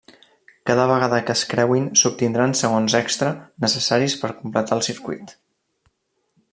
Cada 0.69 0.85
vegada 0.91 1.19
que 1.27 1.31
es 1.33 1.43
creuin, 1.51 1.85
s'obtindran 2.03 2.57
segons 2.63 2.97
extra, 3.03 3.31
necessaris 3.67 4.19
per 4.23 4.35
completar 4.41 4.79
el 4.79 4.85
circuit. 4.91 5.37